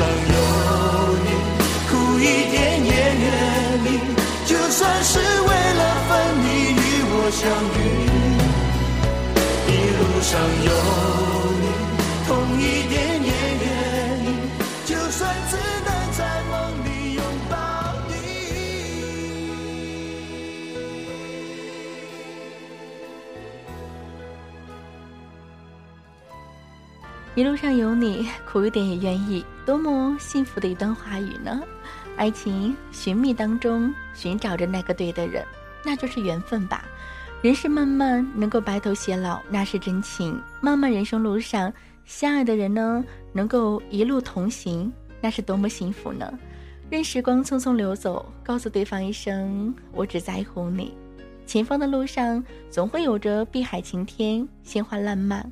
[0.00, 0.36] 上有
[1.24, 1.28] 你，
[1.90, 2.90] 苦一点也
[3.20, 3.26] 愿
[3.84, 4.00] 意，
[4.46, 6.10] 就算是为了分
[6.42, 6.78] 离与
[7.12, 7.40] 我相
[7.76, 7.78] 遇。
[9.68, 10.32] 一路上
[10.64, 10.68] 有
[27.36, 31.62] 一路上有你，苦一点也愿意，多么幸福的一段话语呢？
[32.16, 35.46] 爱情寻觅当中寻找着那个对的人，
[35.84, 36.84] 那就是缘分吧。
[37.40, 41.72] 人生漫漫，能够白头偕老，那是真情；漫漫人生路上，
[42.04, 43.02] 相爱的人呢，
[43.32, 46.36] 能够一路同行，那是多么幸福呢？
[46.90, 50.92] 任时光匆匆流走，告诉对方一声“我只在乎你”。
[51.46, 55.48] 前方的路上，总会有着碧海晴天，鲜花烂漫。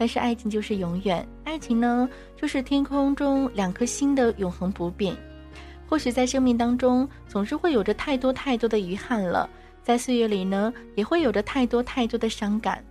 [0.00, 5.14] 但是爱情就是永远，爱情呢，就是天空中两颗星的永恒不变。
[5.86, 9.46] 或许在生命当中，总是会有着太多太多的遗憾了。
[9.82, 12.82] 在岁月里呢，也会有着太多太多的伤感。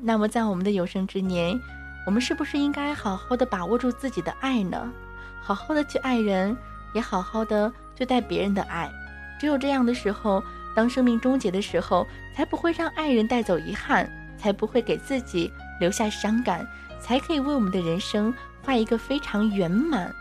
[0.00, 1.56] 那么，在我们的有生之年，
[2.04, 4.92] 我们是不是应该好好的把握住自己的爱呢？
[5.40, 6.56] 好好的去爱人，
[6.92, 8.90] 也好好的对待别人的爱。
[9.38, 10.42] 只有这样的时候，
[10.74, 12.04] 当生命终结的时候，
[12.34, 15.48] 才不会让爱人带走遗憾，才不会给自己
[15.80, 16.66] 留下伤感，
[17.00, 20.14] 才可以为我们的人生画一个非常圆满、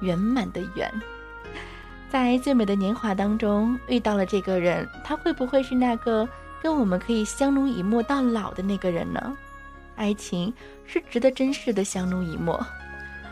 [0.00, 0.90] 圆满的圆。
[2.10, 6.26] 在最美的年华当中遇到了这个人，他会不会是那个
[6.62, 9.36] 跟我们可以相濡以沫到老的那个人呢？
[9.96, 10.52] 爱情
[10.86, 12.64] 是值得珍视的相濡以沫。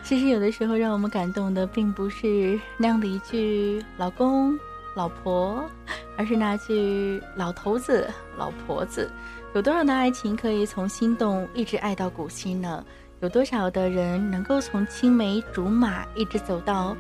[0.03, 4.59] 其实有的时候让我们感动的，并不是那样的一句“老公
[4.95, 5.69] ”“老婆”，
[6.17, 9.11] 而是那句“老头子”“老婆子”。
[9.57, 12.85] 有多少的爱情可以从心动一直爱到古稀呢？
[13.21, 16.95] 有多少的人能够从青梅竹马一直走到？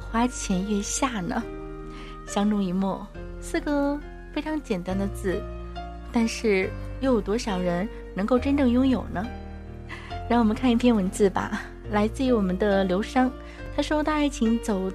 [0.00, 1.40] 花前月下呢，
[2.26, 3.06] 相濡以沫，
[3.40, 3.96] 四个
[4.32, 5.40] 非常简单的字，
[6.10, 6.68] 但是
[7.00, 9.24] 又有多少人能够真正拥有呢？
[10.28, 13.30] 让我们看一篇文字吧，来自于我们的刘商，
[13.76, 14.90] 他说：“当爱情走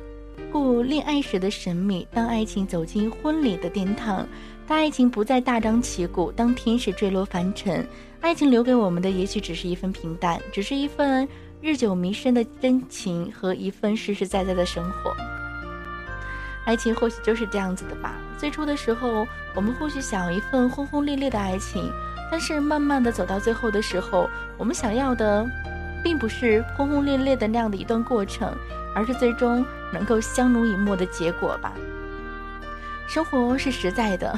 [0.51, 4.27] 过恋爱时的神秘，当爱情走进婚礼的殿堂，
[4.67, 7.87] 当爱情不再大张旗鼓，当天使坠落凡尘，
[8.19, 11.27] 爱情留给我们的也许只是一份平淡，只是一份。”
[11.59, 15.11] 日久弥深的真情和一份实实在在的生活，
[16.65, 18.13] 爱情或许就是这样子的吧。
[18.37, 21.91] 最初的时候，我们或许想要一份轰轰烈烈的爱情，
[22.29, 25.49] 但是慢慢的走到最后的时候，我们想要的，
[26.03, 28.55] 并不是轰轰烈烈的那样的一段过程，
[28.93, 31.73] 而是最终能够相濡以沫的结果吧。
[33.07, 34.37] 生活是实在的，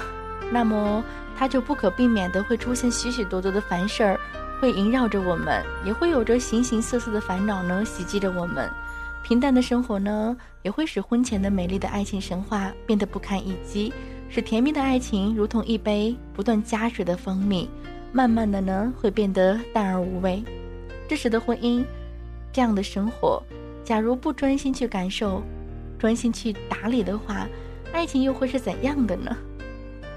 [0.52, 1.04] 那么
[1.38, 4.20] 它就不可避免的会出现许许多多的烦事儿。
[4.60, 8.70] 会萦绕着我们，也会有着形形色色的烦恼呢袭击着我们。
[9.24, 13.94] 平淡的生活呢，也会使婚前的美丽的爱情神话变得不堪一击，
[14.28, 17.70] 使甜蜜的爱情如同一杯不断加水的蜂蜜，
[18.12, 20.44] 慢慢的呢会变得淡而无味。
[21.08, 21.86] 这时的婚姻，
[22.52, 23.42] 这样的生活，
[23.86, 25.42] 假如不专心去感受，
[25.98, 27.48] 专心去打理的话，
[27.94, 29.38] 爱情又会是怎样的呢？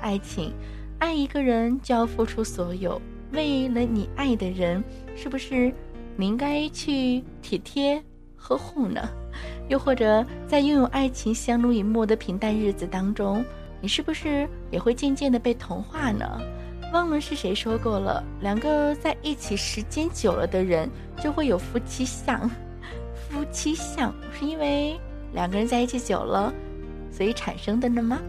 [0.03, 0.53] 爱情，
[0.99, 3.01] 爱一个人就要付出所有，
[3.31, 4.83] 为了你爱的人，
[5.17, 5.73] 是不是
[6.17, 8.03] 你应该去体贴？
[8.37, 9.09] 呵护呢？
[9.69, 13.43] 又或者在拥有爱情相濡以沫的平淡日子当中，
[13.81, 16.41] 你是不是也会渐渐的被同化呢？
[16.93, 20.91] 忘了是谁说过了，两个在一起时间久了的人
[21.23, 22.51] 就会有夫妻相。
[23.15, 24.99] 夫妻相是因为
[25.33, 26.53] 两个人在一起久了，
[27.11, 28.21] 所以产生的呢吗？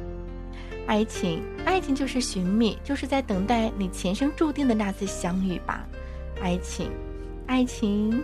[0.86, 5.88] 爱情，爱情就是寻觅，就是在等待你前生注定的那次相遇吧。
[6.42, 6.92] 爱情，
[7.48, 8.24] 爱情。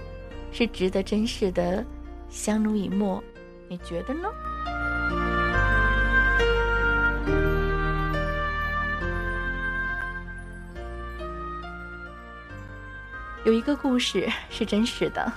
[0.51, 1.85] 是值得珍视的，
[2.27, 3.23] 相濡以沫，
[3.67, 4.27] 你觉得呢？
[13.45, 15.31] 有一个故事是真实的，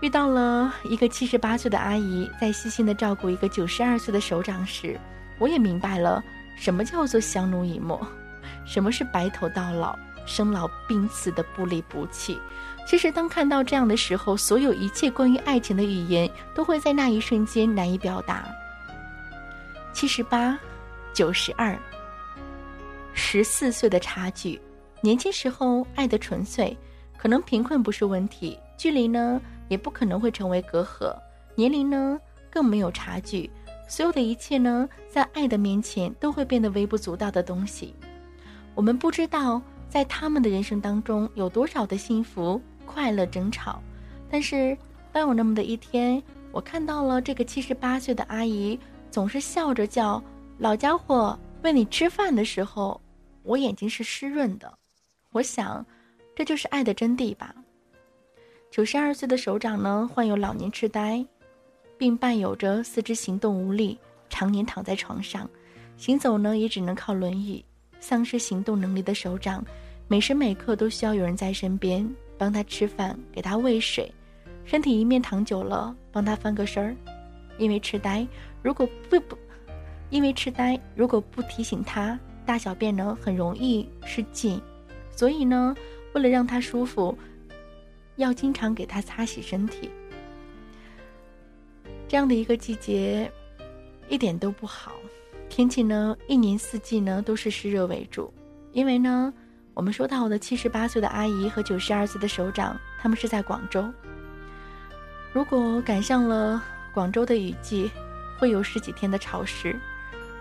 [0.00, 4.96] 遇到了一个七十八岁的阿姨，在细心的照顾一个九十二岁的首长时，
[5.38, 6.22] 我也明白了
[6.56, 8.00] 什么叫做相濡以沫，
[8.66, 12.38] 什么是白头到老、生老病死的不离不弃。
[12.86, 18.48] 其实，当看到这样的时候，所有一切关于爱情的语言都会在那一瞬间难以表达。
[19.92, 20.58] 七十八，
[21.12, 21.78] 九十二，
[23.12, 24.58] 十四岁的差距，
[25.02, 26.74] 年轻时候爱的纯粹，
[27.18, 31.14] 可能贫困不是问题，距离呢也不可能会成为隔阂，
[31.54, 32.18] 年龄呢
[32.50, 33.50] 更没有差距，
[33.88, 37.94] 所有的一切呢在爱的面前都会变得微不足道的东西。
[38.76, 42.60] 我们不知道在他们的人生当中有多少的幸福。
[42.90, 43.82] 快乐争吵，
[44.30, 44.74] 但是
[45.12, 48.80] 当有那么的一天，我看到了这个七十八岁的阿姨
[49.10, 50.22] 总是笑着叫
[50.56, 52.98] 老家伙喂你吃饭的时候，
[53.42, 54.72] 我眼睛是湿润的。
[55.32, 55.84] 我想，
[56.34, 57.54] 这就是爱的真谛吧。
[58.70, 61.22] 九十二岁的首长呢，患有老年痴呆，
[61.98, 63.98] 并伴有着四肢行动无力，
[64.30, 65.50] 常年躺在床上，
[65.96, 67.64] 行走呢也只能靠轮椅。
[68.00, 69.64] 丧失行动能力的手掌，
[70.06, 72.08] 每时每刻都需要有人在身边。
[72.38, 74.08] 帮他吃饭，给他喂水，
[74.64, 76.94] 身体一面躺久了，帮他翻个身儿。
[77.58, 78.24] 因为痴呆，
[78.62, 79.36] 如果不不，
[80.08, 84.62] 因为痴呆，如果不提醒他，大小便呢很容易失禁，
[85.10, 85.74] 所以呢，
[86.14, 87.18] 为了让他舒服，
[88.14, 89.90] 要经常给他擦洗身体。
[92.08, 93.30] 这样的一个季节，
[94.08, 94.92] 一点都不好，
[95.48, 98.32] 天气呢一年四季呢都是湿热为主，
[98.72, 99.32] 因为呢。
[99.74, 103.88] 我们说到的七十八岁的阿姨和九十二岁的首长，他们是在广州。
[105.32, 106.60] 如果赶上了
[106.92, 107.88] 广州的雨季，
[108.36, 109.78] 会有十几天的潮湿。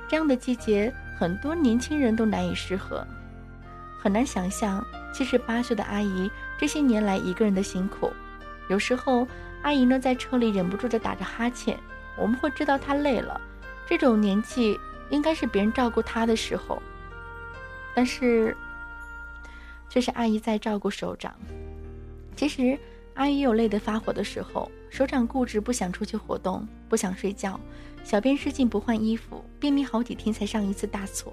[0.08, 3.06] 这样的季节，很多年轻人都难以适合。
[4.02, 8.12] 很难想象七十八岁的阿姨这些年来一个人的辛苦。
[8.70, 9.28] 有时候，
[9.62, 11.78] 阿姨呢在车里忍不住的打着哈欠，
[12.18, 13.40] 我们会知道她累了。
[13.88, 14.80] 这种年纪
[15.10, 16.82] 应该是别人照顾她的时候，
[17.96, 18.56] 但是。
[19.90, 21.34] 却是阿姨在照顾首长。
[22.36, 22.78] 其实，
[23.14, 24.70] 阿姨有累得发火的时候。
[24.90, 27.58] 首长固执不想出去活动，不想睡觉，
[28.04, 31.32] 小便失禁不换衣服，便秘好几天才上一次大厕，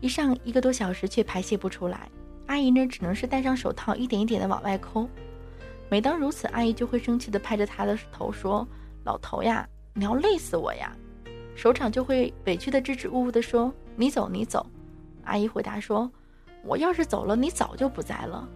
[0.00, 2.08] 一上一个多小时却排泄不出来。
[2.46, 5.08] 阿姨呢，只能是戴上手套，一点一点的往外抠。
[5.90, 8.66] 每当如此，阿姨就会生气的拍着他的头说
[9.04, 10.96] ：“老头呀，你要累死我呀！”
[11.56, 14.64] 首长就会委屈的支支吾吾的说：“你走，你走。”
[15.24, 16.10] 阿姨回答说。
[16.62, 18.46] 我要是走了，你早就不在了。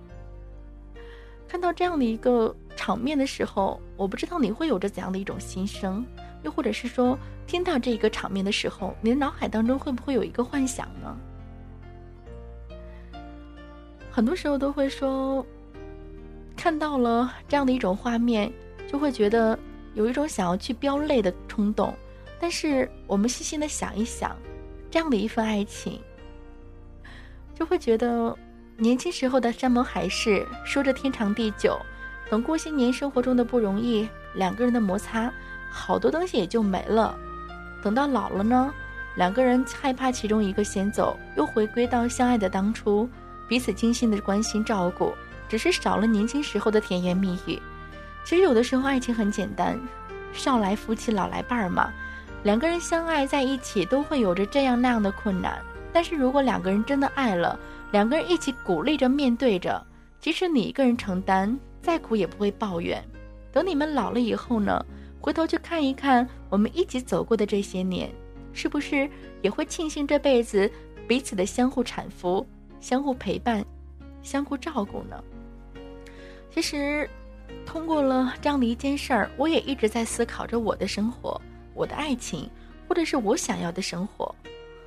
[1.48, 6.04] 看到这样的一个场面的时候，我不知道你会有着怎样的一种心声，
[6.42, 11.16] 又或者是说，听到这一个场面的时候，你的脑海当中会不会有一个幻想呢？
[14.10, 15.44] 很多时候都会说，
[16.56, 18.52] 看到了这样的一种画面，
[18.90, 19.58] 就会觉得
[19.94, 21.94] 有一种想要去飙泪的冲动。
[22.40, 24.36] 但是我们细心的想一想，
[24.90, 26.00] 这样的一份爱情。
[27.54, 28.36] 就会觉得，
[28.76, 31.78] 年轻时候的山盟海誓，说着天长地久，
[32.28, 35.32] 等过些年生活中的不容易，两个人的摩擦，
[35.70, 37.16] 好多东西也就没了。
[37.82, 38.74] 等到老了呢，
[39.16, 43.08] 两个人害怕其中一个先走，又回归到相爱的当初，
[43.48, 45.14] 彼此精心的关心照顾，
[45.54, 47.62] 只是少了年轻时候的甜言蜜语。
[48.24, 49.78] 其实有的时候爱情很简单，
[50.32, 51.92] 少来夫妻老来伴儿嘛，
[52.42, 55.62] 两个人相爱在一起都会有着这样那样的困难。
[55.92, 57.56] 但是如果两个人真的爱了，
[57.92, 59.80] 两个人一起鼓励着面对着，
[60.18, 63.00] 即使你一个人承担，再苦也不会抱怨。
[63.52, 64.84] 等你们老了以后呢，
[65.20, 68.10] 回头去看一看我们一起走过的这些年，
[68.52, 69.08] 是不是
[69.40, 70.68] 也会庆幸这辈子
[71.06, 72.44] 彼此的相互搀扶、
[72.80, 73.64] 相互陪伴、
[74.20, 75.22] 相互照顾呢？
[76.54, 77.10] 其实，
[77.66, 81.40] 通过了这样的一件事儿，我也一直在思考着我的生活、
[81.74, 82.48] 我的爱情，
[82.88, 84.32] 或者是我想要的生活。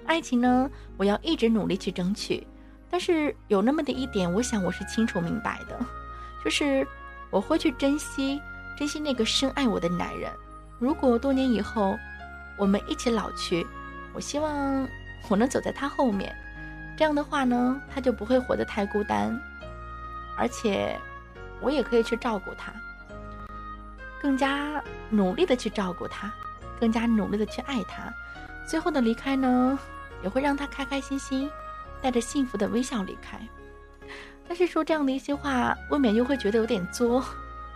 [0.05, 2.47] 爱情呢，我要一直努力去争取。
[2.89, 5.77] 但是有那么的一点，我想我是清楚明白的，
[6.41, 6.87] 就是
[7.29, 8.41] 我会去珍惜、
[8.77, 10.31] 珍惜那个深爱我的男人。
[10.79, 11.97] 如果多年以后
[12.57, 13.67] 我们一起老去，
[14.13, 14.87] 我希望
[15.27, 16.33] 我能走在他后面。
[16.95, 19.37] 这样的话呢，他就不会活得太孤单，
[20.37, 20.97] 而且。
[21.61, 22.71] 我也可以去照顾他，
[24.21, 26.31] 更加努力的去照顾他，
[26.79, 28.13] 更加努力的去爱他。
[28.67, 29.77] 最后的离开呢，
[30.21, 31.49] 也会让他开开心心，
[32.01, 33.39] 带着幸福的微笑离开。
[34.47, 37.23] 但是说这样的一些话，未免又会觉得有点作。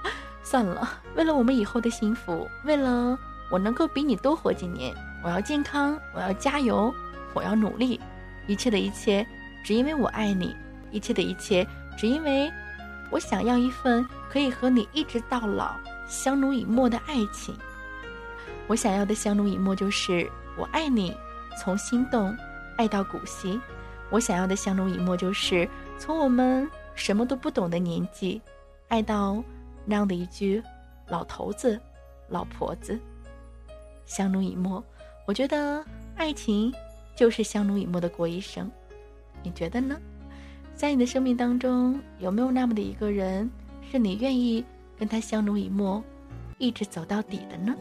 [0.43, 3.17] 算了，为了我们以后的幸福，为了
[3.49, 6.93] 我能够比你多活几年，我要健康，我要加油，
[7.33, 7.99] 我要努力。
[8.47, 9.25] 一切的一切，
[9.63, 10.55] 只因为我爱你；
[10.91, 11.67] 一切的一切，
[11.97, 12.51] 只因为。
[13.11, 15.75] 我想要一份可以和你一直到老、
[16.07, 17.55] 相濡以沫的爱情。
[18.67, 21.15] 我想要的相濡以沫就是我爱你，
[21.59, 22.35] 从心动
[22.77, 23.59] 爱到古稀。
[24.09, 28.41] 我想要的相濡以沫就是从我们什么都不懂的年纪，
[28.87, 29.43] 爱到
[29.85, 30.63] 那样的一句
[31.07, 31.79] “老头子、
[32.29, 32.97] 老婆子”。
[34.05, 34.83] 相濡以沫，
[35.25, 35.83] 我觉得
[36.15, 36.73] 爱情
[37.15, 38.69] 就是相濡以沫的过一生。
[39.43, 39.97] 你觉得呢？
[40.75, 43.49] 在你的生命当中，有没有那么的一个人，
[43.91, 44.65] 是你愿意
[44.97, 46.03] 跟他相濡以沫，
[46.57, 47.75] 一直走到底的呢？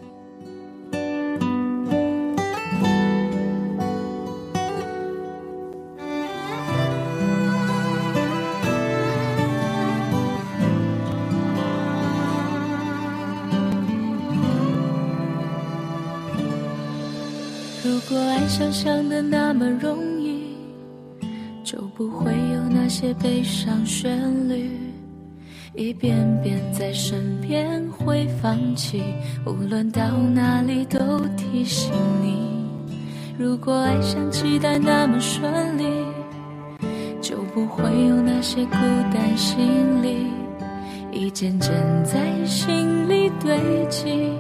[17.83, 20.10] 如果爱想象的那么容易。
[22.01, 24.71] 不会有那些悲伤旋律，
[25.75, 29.03] 一遍遍在身边会放弃，
[29.45, 30.01] 无论到
[30.33, 30.99] 哪里都
[31.37, 31.93] 提醒
[32.23, 32.39] 你。
[33.39, 35.85] 如果爱像期待那么顺利，
[37.21, 38.77] 就不会有那些孤
[39.13, 40.25] 单心理，
[41.13, 41.71] 一件件
[42.03, 43.59] 在心里堆
[43.91, 44.33] 积，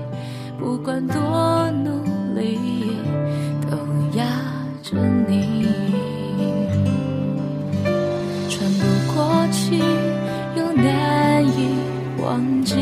[0.59, 1.91] 不管多努
[2.35, 2.57] 力，
[3.71, 3.77] 都
[4.17, 4.25] 压
[4.83, 4.97] 着
[5.29, 5.61] 你。
[12.31, 12.77] 忘记，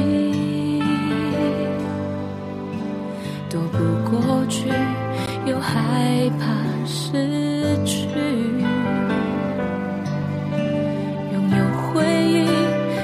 [3.48, 3.78] 躲不
[4.10, 4.68] 过去，
[5.46, 6.44] 又害怕
[6.84, 8.06] 失去。
[11.32, 12.46] 拥有回忆，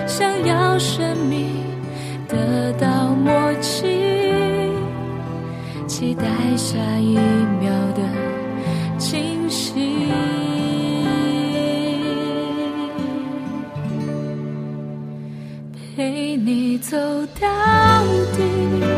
[0.07, 1.49] 想要生命
[2.29, 3.33] 得到默
[3.63, 4.71] 契，
[5.87, 6.27] 期待
[6.59, 7.17] 下一
[16.79, 16.97] 走
[17.41, 17.49] 到
[18.37, 18.94] 底，